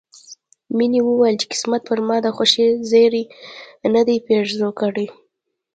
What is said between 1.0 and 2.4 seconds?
وويل چې قسمت پر ما د